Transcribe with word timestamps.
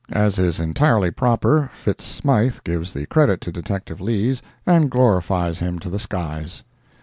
As 0.11 0.39
is 0.39 0.59
entirely 0.59 1.11
proper, 1.11 1.69
Fitz 1.75 2.03
Smythe 2.05 2.55
gives 2.63 2.91
the 2.91 3.05
credit 3.05 3.39
to 3.41 3.51
detective 3.51 4.01
Lees, 4.01 4.41
and 4.65 4.89
glorifies 4.89 5.59
him 5.59 5.77
to 5.77 5.91
the 5.91 5.99
skies. 5.99 6.63